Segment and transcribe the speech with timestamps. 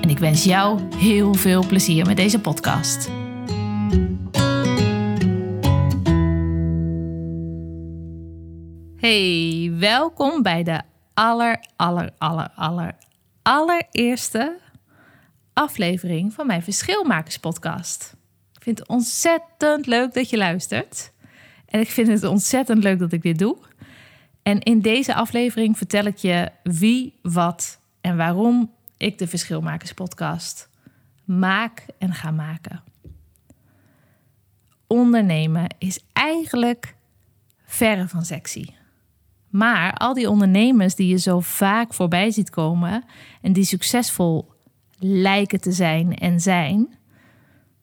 [0.00, 3.10] en ik wens jou heel veel plezier met deze podcast.
[8.96, 10.80] Hey, welkom bij de
[11.14, 12.96] aller, aller, aller, aller,
[13.42, 14.58] allereerste
[15.52, 18.16] aflevering van mijn Verschilmakers podcast.
[18.54, 21.12] Ik vind het ontzettend leuk dat je luistert.
[21.66, 23.56] En ik vind het ontzettend leuk dat ik dit doe.
[24.42, 30.68] En in deze aflevering vertel ik je wie, wat en waarom ik de Verschilmakers podcast
[31.24, 32.82] maak en ga maken.
[34.86, 36.94] Ondernemen is eigenlijk
[37.64, 38.66] verre van sexy.
[39.48, 43.04] Maar al die ondernemers die je zo vaak voorbij ziet komen
[43.42, 44.52] en die succesvol
[44.98, 46.98] lijken te zijn en zijn,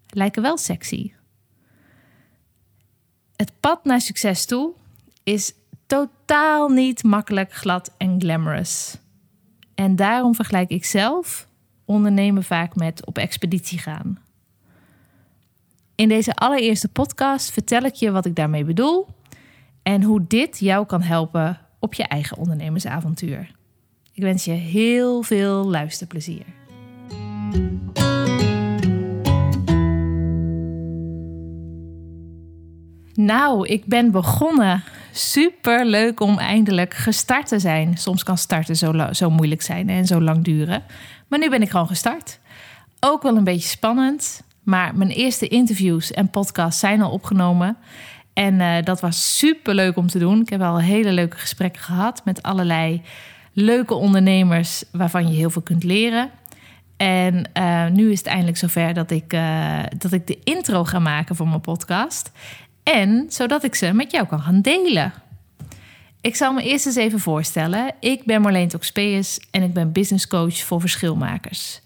[0.08, 1.14] lijken wel sexy.
[3.36, 4.73] Het pad naar succes toe
[5.23, 5.53] is
[5.86, 8.97] totaal niet makkelijk, glad en glamorous.
[9.75, 11.47] En daarom vergelijk ik zelf
[11.85, 14.17] ondernemen vaak met op expeditie gaan.
[15.95, 19.07] In deze allereerste podcast vertel ik je wat ik daarmee bedoel
[19.83, 23.51] en hoe dit jou kan helpen op je eigen ondernemersavontuur.
[24.13, 26.45] Ik wens je heel veel luisterplezier.
[33.13, 34.83] Nou, ik ben begonnen.
[35.16, 37.97] Super leuk om eindelijk gestart te zijn.
[37.97, 40.83] Soms kan starten zo, zo moeilijk zijn en zo lang duren.
[41.28, 42.40] Maar nu ben ik gewoon gestart.
[43.00, 44.44] Ook wel een beetje spannend.
[44.63, 47.78] Maar mijn eerste interviews en podcasts zijn al opgenomen.
[48.34, 50.41] En uh, dat was super leuk om te doen.
[50.41, 53.01] Ik heb al hele leuke gesprekken gehad met allerlei
[53.53, 56.30] leuke ondernemers waarvan je heel veel kunt leren.
[56.97, 61.00] En uh, nu is het eindelijk zover dat ik, uh, dat ik de intro ga
[61.00, 62.31] maken voor mijn podcast.
[62.83, 65.13] En zodat ik ze met jou kan gaan delen.
[66.21, 67.94] Ik zal me eerst eens even voorstellen.
[67.99, 71.81] Ik ben Marleen Toxpeus en ik ben business coach voor verschilmakers.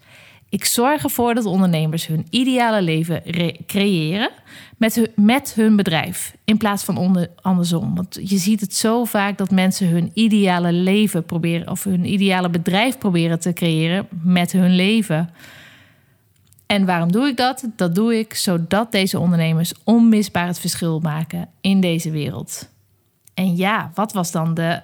[0.50, 3.22] Ik zorg ervoor dat ondernemers hun ideale leven
[3.66, 4.30] creëren
[4.76, 6.34] met hun, met hun bedrijf.
[6.44, 7.94] In plaats van andersom.
[7.94, 12.48] Want je ziet het zo vaak dat mensen hun ideale leven proberen, of hun ideale
[12.48, 15.30] bedrijf proberen te creëren met hun leven.
[16.68, 17.64] En waarom doe ik dat?
[17.76, 22.68] Dat doe ik zodat deze ondernemers onmisbaar het verschil maken in deze wereld.
[23.34, 24.82] En ja, wat was dan de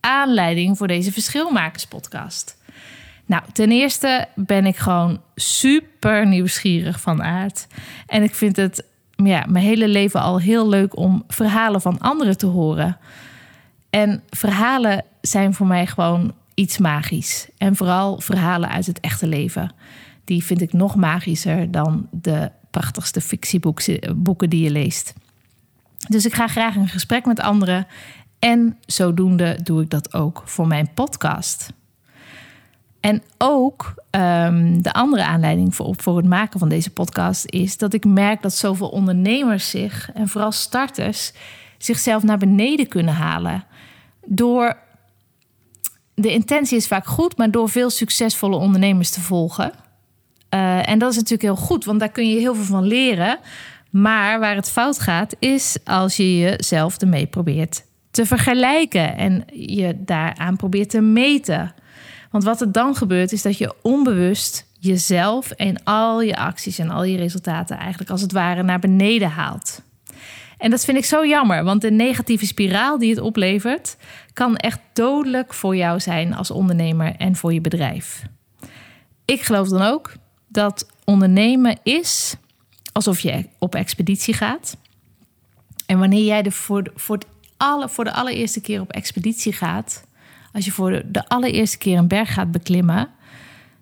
[0.00, 2.56] aanleiding voor deze Verschilmakerspodcast?
[3.26, 7.66] Nou, ten eerste ben ik gewoon super nieuwsgierig van aard.
[8.06, 8.84] En ik vind het
[9.24, 12.98] ja, mijn hele leven al heel leuk om verhalen van anderen te horen.
[13.90, 17.48] En verhalen zijn voor mij gewoon iets magisch.
[17.56, 19.72] En vooral verhalen uit het echte leven
[20.28, 25.14] die vind ik nog magischer dan de prachtigste fictieboeken die je leest.
[26.08, 27.86] Dus ik ga graag in gesprek met anderen
[28.38, 31.72] en zodoende doe ik dat ook voor mijn podcast.
[33.00, 37.92] En ook um, de andere aanleiding voor, voor het maken van deze podcast is dat
[37.92, 41.32] ik merk dat zoveel ondernemers zich, en vooral starters,
[41.78, 43.64] zichzelf naar beneden kunnen halen.
[44.26, 44.76] Door
[46.14, 49.72] de intentie is vaak goed, maar door veel succesvolle ondernemers te volgen.
[50.54, 53.38] Uh, en dat is natuurlijk heel goed, want daar kun je heel veel van leren.
[53.90, 59.94] Maar waar het fout gaat, is als je jezelf ermee probeert te vergelijken en je
[60.04, 61.74] daaraan probeert te meten.
[62.30, 66.90] Want wat er dan gebeurt, is dat je onbewust jezelf en al je acties en
[66.90, 69.82] al je resultaten eigenlijk als het ware naar beneden haalt.
[70.58, 73.96] En dat vind ik zo jammer, want de negatieve spiraal die het oplevert,
[74.32, 78.22] kan echt dodelijk voor jou zijn als ondernemer en voor je bedrijf.
[79.24, 80.12] Ik geloof dan ook
[80.48, 82.36] dat ondernemen is
[82.92, 84.76] alsof je op expeditie gaat.
[85.86, 86.82] En wanneer jij de voor,
[87.18, 90.04] de, alle, voor de allereerste keer op expeditie gaat,
[90.52, 93.08] als je voor de, allereerste keer een berg gaat beklimmen,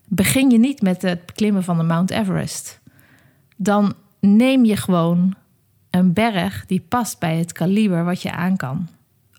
[0.05, 2.81] begin je niet met het beklimmen van de Mount Everest.
[3.57, 5.35] Dan neem je gewoon
[5.91, 8.89] een berg die past bij het kaliber wat je aan kan.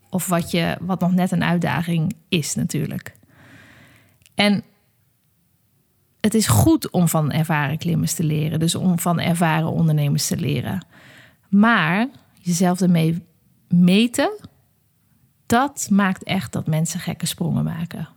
[0.09, 3.15] Of wat, je, wat nog net een uitdaging is, natuurlijk.
[4.35, 4.63] En
[6.27, 8.59] het is goed om van ervaren klimmers te leren.
[8.59, 10.85] Dus om van ervaren ondernemers te leren.
[11.49, 12.07] Maar
[12.41, 13.25] jezelf ermee
[13.67, 14.31] meten,
[15.45, 18.07] dat maakt echt dat mensen gekke sprongen maken.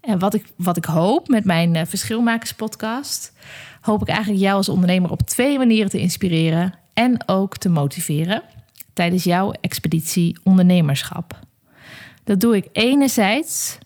[0.00, 3.32] En wat ik, wat ik hoop met mijn uh, Verschilmakers podcast,
[3.80, 8.42] hoop ik eigenlijk jou als ondernemer op twee manieren te inspireren en ook te motiveren
[8.92, 11.38] tijdens jouw expeditie ondernemerschap.
[12.24, 13.78] Dat doe ik enerzijds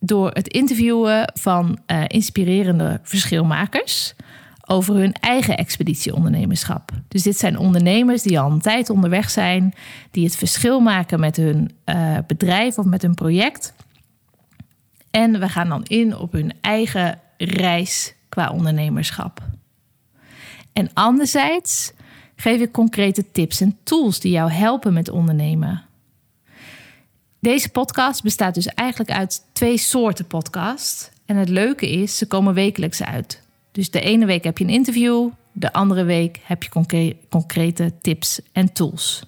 [0.00, 4.14] door het interviewen van uh, inspirerende verschilmakers
[4.66, 6.90] over hun eigen expeditie ondernemerschap.
[7.08, 9.74] Dus dit zijn ondernemers die al een tijd onderweg zijn,
[10.10, 13.74] die het verschil maken met hun uh, bedrijf of met hun project.
[15.10, 19.40] En we gaan dan in op hun eigen reis qua ondernemerschap.
[20.72, 21.92] En anderzijds
[22.36, 25.87] geef ik concrete tips en tools die jou helpen met ondernemen.
[27.40, 31.12] Deze podcast bestaat dus eigenlijk uit twee soorten podcast.
[31.24, 33.42] En het leuke is, ze komen wekelijks uit.
[33.72, 36.70] Dus de ene week heb je een interview, de andere week heb je
[37.28, 39.22] concrete tips en tools.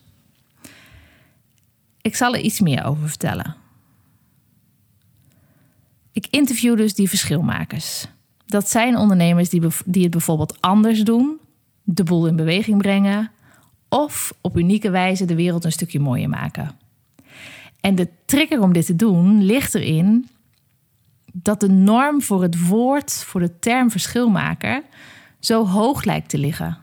[2.01, 3.57] Ik zal er iets meer over vertellen.
[6.13, 8.07] Ik interview dus die verschilmakers.
[8.47, 11.39] Dat zijn ondernemers die, die het bijvoorbeeld anders doen,
[11.83, 13.31] de boel in beweging brengen
[13.89, 16.79] of op unieke wijze de wereld een stukje mooier maken.
[17.81, 20.29] En de trigger om dit te doen ligt erin
[21.33, 24.83] dat de norm voor het woord, voor de term verschilmaker,
[25.39, 26.79] zo hoog lijkt te liggen.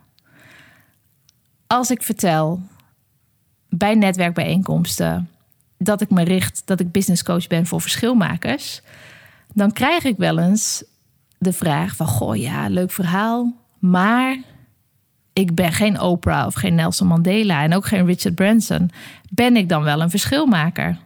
[1.68, 2.62] Als ik vertel
[3.70, 5.30] bij netwerkbijeenkomsten
[5.78, 8.82] dat ik me richt, dat ik business coach ben voor verschilmakers,
[9.54, 10.84] dan krijg ik wel eens
[11.38, 14.38] de vraag van, goh ja, leuk verhaal, maar
[15.38, 18.90] ik ben geen Oprah of geen Nelson Mandela en ook geen Richard Branson.
[19.30, 20.98] Ben ik dan wel een verschilmaker?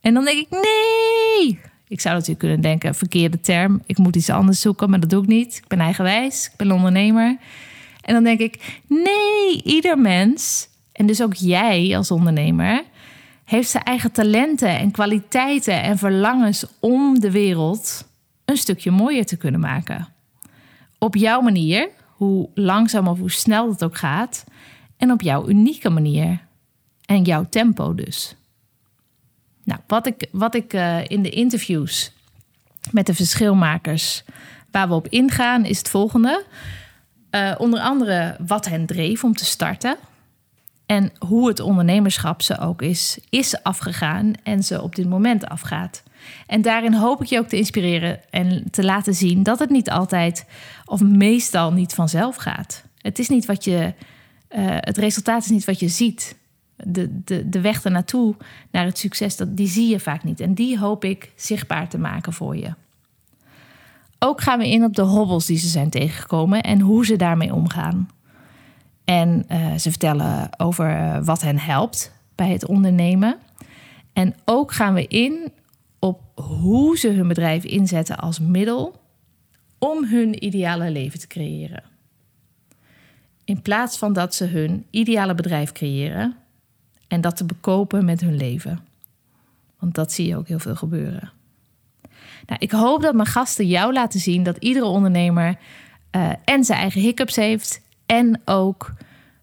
[0.00, 1.60] En dan denk ik, nee.
[1.88, 3.82] Ik zou natuurlijk kunnen denken, verkeerde term.
[3.86, 5.56] Ik moet iets anders zoeken, maar dat doe ik niet.
[5.56, 7.36] Ik ben eigenwijs, ik ben ondernemer.
[8.00, 12.82] En dan denk ik, nee, ieder mens, en dus ook jij als ondernemer,
[13.44, 18.08] heeft zijn eigen talenten en kwaliteiten en verlangens om de wereld
[18.44, 20.08] een stukje mooier te kunnen maken.
[20.98, 21.88] Op jouw manier,
[22.24, 24.44] hoe langzaam of hoe snel het ook gaat,
[24.96, 26.40] en op jouw unieke manier.
[27.06, 28.36] En jouw tempo dus.
[29.64, 32.12] Nou, wat ik, wat ik uh, in de interviews
[32.90, 34.24] met de verschilmakers
[34.70, 36.44] waar we op ingaan, is het volgende.
[37.30, 39.96] Uh, onder andere wat hen dreef om te starten.
[40.86, 46.02] En hoe het ondernemerschap ze ook is, is afgegaan en ze op dit moment afgaat.
[46.46, 49.90] En daarin hoop ik je ook te inspireren en te laten zien dat het niet
[49.90, 50.46] altijd
[50.84, 52.84] of meestal niet vanzelf gaat.
[52.98, 53.94] Het is niet wat je,
[54.56, 56.36] uh, het resultaat is niet wat je ziet.
[56.76, 58.34] De, de, de weg ernaartoe,
[58.70, 60.40] naar het succes, dat, die zie je vaak niet.
[60.40, 62.74] En die hoop ik zichtbaar te maken voor je.
[64.18, 67.54] Ook gaan we in op de hobbels die ze zijn tegengekomen en hoe ze daarmee
[67.54, 68.08] omgaan.
[69.04, 73.36] En uh, ze vertellen over uh, wat hen helpt bij het ondernemen.
[74.12, 75.52] En ook gaan we in
[76.04, 79.00] op hoe ze hun bedrijf inzetten als middel
[79.78, 81.82] om hun ideale leven te creëren.
[83.44, 86.36] In plaats van dat ze hun ideale bedrijf creëren
[87.08, 88.80] en dat te bekopen met hun leven.
[89.78, 91.30] Want dat zie je ook heel veel gebeuren.
[92.46, 95.58] Nou, ik hoop dat mijn gasten jou laten zien dat iedere ondernemer
[96.16, 98.92] uh, en zijn eigen hiccups heeft en ook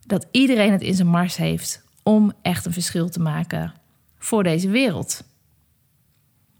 [0.05, 3.73] dat iedereen het in zijn mars heeft om echt een verschil te maken
[4.17, 5.23] voor deze wereld.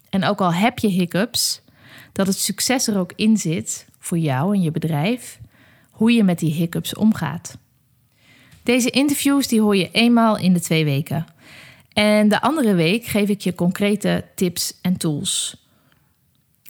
[0.10, 1.62] En ook al heb je hiccups,
[2.12, 5.39] dat het succes er ook in zit voor jou en je bedrijf,
[5.89, 7.58] hoe je met die hiccups omgaat.
[8.63, 11.25] Deze interviews die hoor je eenmaal in de twee weken.
[11.94, 15.66] En de andere week geef ik je concrete tips en tools.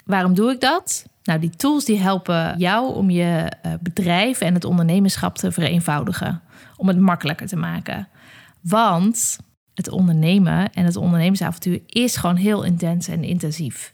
[0.05, 1.05] Waarom doe ik dat?
[1.24, 6.41] Nou, die tools die helpen jou om je eh, bedrijf en het ondernemerschap te vereenvoudigen.
[6.77, 8.08] Om het makkelijker te maken.
[8.62, 9.38] Want
[9.79, 13.91] het ondernemen en het ondernemersavontuur is gewoon heel intens en intensief.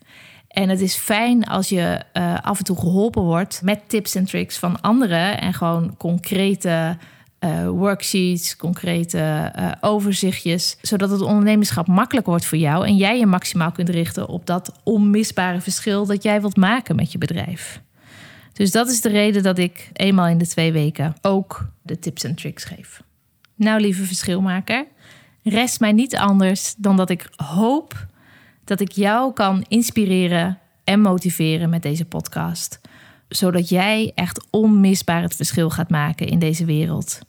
[0.48, 4.26] En het is fijn als je uh, af en toe geholpen wordt met tips en
[4.26, 6.98] tricks van anderen en gewoon concrete
[7.40, 13.26] uh, worksheets, concrete uh, overzichtjes, zodat het ondernemerschap makkelijker wordt voor jou en jij je
[13.26, 17.82] maximaal kunt richten op dat onmisbare verschil dat jij wilt maken met je bedrijf.
[18.54, 22.24] Dus dat is de reden dat ik eenmaal in de twee weken ook de tips
[22.24, 23.04] en tricks geef.
[23.56, 24.86] Nou, lieve verschilmaker,
[25.50, 28.06] rest mij niet anders dan dat ik hoop
[28.64, 32.82] dat ik jou kan inspireren en motiveren met deze podcast.
[33.28, 37.20] Zodat jij echt onmisbaar het verschil gaat maken in deze wereld.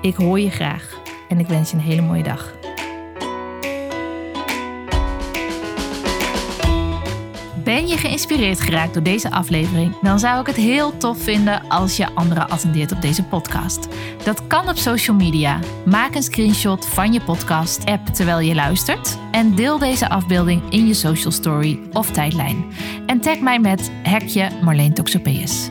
[0.01, 2.58] Ik hoor je graag en ik wens je een hele mooie dag.
[7.69, 10.01] Ben je geïnspireerd geraakt door deze aflevering?
[10.01, 13.89] Dan zou ik het heel tof vinden als je anderen attendeert op deze podcast.
[14.25, 15.59] Dat kan op social media.
[15.85, 20.95] Maak een screenshot van je podcast-app terwijl je luistert en deel deze afbeelding in je
[20.95, 22.65] social story of tijdlijn.
[23.07, 25.71] En tag mij met hekje Marleen Toxopeus.